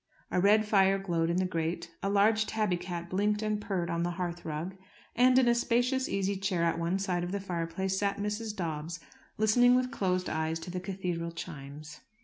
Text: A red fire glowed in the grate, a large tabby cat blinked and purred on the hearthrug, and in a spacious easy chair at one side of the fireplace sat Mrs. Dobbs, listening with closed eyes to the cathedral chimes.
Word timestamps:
A 0.31 0.41
red 0.41 0.65
fire 0.65 0.97
glowed 0.97 1.29
in 1.29 1.37
the 1.37 1.45
grate, 1.45 1.91
a 2.01 2.09
large 2.09 2.47
tabby 2.47 2.75
cat 2.75 3.07
blinked 3.07 3.43
and 3.43 3.61
purred 3.61 3.87
on 3.91 4.01
the 4.01 4.09
hearthrug, 4.13 4.75
and 5.15 5.37
in 5.37 5.47
a 5.47 5.53
spacious 5.53 6.09
easy 6.09 6.35
chair 6.37 6.63
at 6.63 6.79
one 6.79 6.97
side 6.97 7.23
of 7.23 7.31
the 7.31 7.39
fireplace 7.39 7.99
sat 7.99 8.17
Mrs. 8.17 8.55
Dobbs, 8.55 8.99
listening 9.37 9.75
with 9.75 9.91
closed 9.91 10.27
eyes 10.27 10.57
to 10.61 10.71
the 10.71 10.79
cathedral 10.79 11.31
chimes. 11.31 11.99